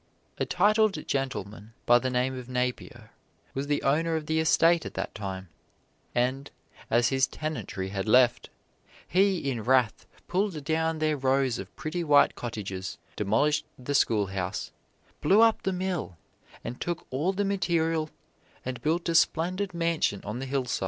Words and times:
A 0.39 0.47
titled 0.47 1.05
gentleman 1.07 1.73
by 1.85 1.99
the 1.99 2.09
name 2.09 2.35
of 2.35 2.49
Napier 2.49 3.11
was 3.53 3.67
the 3.67 3.83
owner 3.83 4.15
of 4.15 4.25
the 4.25 4.39
estate 4.39 4.83
at 4.83 4.95
that 4.95 5.13
time, 5.13 5.47
and 6.15 6.49
as 6.89 7.09
his 7.09 7.27
tenantry 7.27 7.89
had 7.89 8.09
left, 8.09 8.49
he 9.07 9.37
in 9.51 9.61
wrath 9.63 10.07
pulled 10.27 10.63
down 10.63 10.97
their 10.97 11.15
rows 11.17 11.59
of 11.59 11.75
pretty 11.75 12.03
white 12.03 12.33
cottages, 12.33 12.97
demolished 13.15 13.67
the 13.77 13.93
schoolhouse, 13.93 14.71
blew 15.21 15.41
up 15.41 15.61
the 15.61 15.71
mill, 15.71 16.17
and 16.63 16.81
took 16.81 17.05
all 17.11 17.31
the 17.31 17.45
material 17.45 18.09
and 18.65 18.81
built 18.81 19.07
a 19.07 19.13
splendid 19.13 19.71
mansion 19.71 20.19
on 20.23 20.39
the 20.39 20.47
hillside. 20.47 20.79